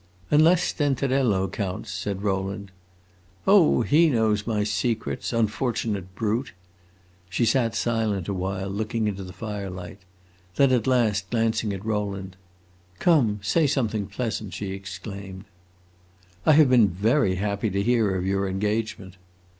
"Unless 0.31 0.63
Stenterello 0.63 1.47
counts," 1.49 1.91
said 1.91 2.23
Rowland. 2.23 2.71
"Oh, 3.45 3.83
he 3.83 4.09
knows 4.09 4.47
my 4.47 4.63
secrets 4.63 5.31
unfortunate 5.31 6.15
brute!" 6.15 6.53
She 7.29 7.45
sat 7.45 7.75
silent 7.75 8.27
awhile, 8.27 8.69
looking 8.69 9.07
into 9.07 9.23
the 9.23 9.31
firelight. 9.31 9.99
Then 10.55 10.71
at 10.71 10.87
last, 10.87 11.29
glancing 11.29 11.71
at 11.71 11.85
Rowland, 11.85 12.35
"Come! 12.97 13.41
say 13.43 13.67
something 13.67 14.07
pleasant!" 14.07 14.55
she 14.55 14.71
exclaimed. 14.71 15.43
"I 16.47 16.53
have 16.53 16.71
been 16.71 16.89
very 16.89 17.35
happy 17.35 17.69
to 17.69 17.83
hear 17.83 18.15
of 18.15 18.25
your 18.25 18.49
engagement." 18.49 19.17